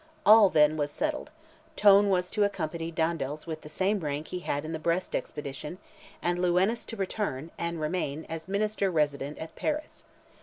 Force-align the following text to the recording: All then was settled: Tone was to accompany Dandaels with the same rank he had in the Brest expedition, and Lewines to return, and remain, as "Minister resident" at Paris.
All 0.25 0.49
then 0.49 0.77
was 0.77 0.89
settled: 0.89 1.29
Tone 1.75 2.09
was 2.09 2.31
to 2.31 2.43
accompany 2.43 2.91
Dandaels 2.91 3.45
with 3.45 3.61
the 3.61 3.69
same 3.69 3.99
rank 3.99 4.29
he 4.29 4.39
had 4.39 4.65
in 4.65 4.71
the 4.71 4.79
Brest 4.79 5.15
expedition, 5.15 5.77
and 6.23 6.39
Lewines 6.39 6.85
to 6.87 6.97
return, 6.97 7.51
and 7.59 7.79
remain, 7.79 8.25
as 8.27 8.47
"Minister 8.47 8.89
resident" 8.89 9.37
at 9.37 9.55
Paris. 9.55 10.05